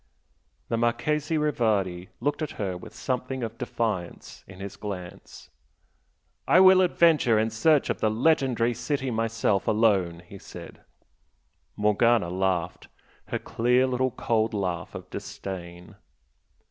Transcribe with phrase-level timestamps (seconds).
[0.69, 5.51] The Marchese Rivardi looked at her with something of defiance in his glance.
[6.47, 10.81] "I will adventure in search of the legendary city myself, alone!" he said.
[11.75, 12.87] Morgana laughed,
[13.27, 15.93] her clear little cold laugh of disdain.